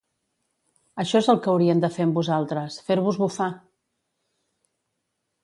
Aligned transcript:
Això 1.03 1.19
és 1.23 1.29
el 1.33 1.41
que 1.43 1.51
haurien 1.51 1.83
de 1.83 1.89
fer 1.97 2.07
amb 2.07 2.17
vosaltres, 2.21 2.79
fer-vos 2.89 3.21
bufar! 3.25 3.53